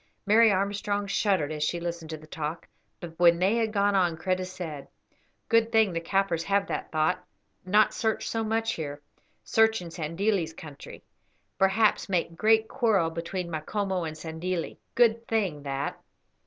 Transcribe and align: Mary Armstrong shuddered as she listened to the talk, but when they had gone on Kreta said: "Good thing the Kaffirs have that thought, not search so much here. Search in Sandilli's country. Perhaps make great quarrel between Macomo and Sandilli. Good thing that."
Mary 0.25 0.51
Armstrong 0.51 1.05
shuddered 1.05 1.51
as 1.51 1.61
she 1.61 1.79
listened 1.79 2.09
to 2.09 2.17
the 2.17 2.25
talk, 2.25 2.67
but 2.99 3.13
when 3.19 3.37
they 3.37 3.57
had 3.57 3.71
gone 3.71 3.93
on 3.93 4.17
Kreta 4.17 4.45
said: 4.47 4.87
"Good 5.47 5.71
thing 5.71 5.93
the 5.93 6.01
Kaffirs 6.01 6.43
have 6.45 6.65
that 6.65 6.91
thought, 6.91 7.23
not 7.65 7.93
search 7.93 8.27
so 8.27 8.43
much 8.43 8.73
here. 8.73 9.03
Search 9.43 9.79
in 9.79 9.91
Sandilli's 9.91 10.53
country. 10.53 11.03
Perhaps 11.59 12.09
make 12.09 12.35
great 12.35 12.67
quarrel 12.67 13.11
between 13.11 13.51
Macomo 13.51 14.03
and 14.03 14.17
Sandilli. 14.17 14.79
Good 14.95 15.27
thing 15.27 15.61
that." 15.61 16.01